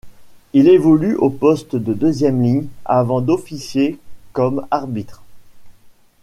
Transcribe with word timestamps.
Il 0.53 0.67
évolue 0.67 1.13
au 1.15 1.29
poste 1.29 1.75
de 1.75 1.93
deuxième 1.93 2.41
ligne 2.41 2.65
avant 2.85 3.21
d'officier 3.21 3.99
comme 4.33 4.65
arbitre. 4.71 5.21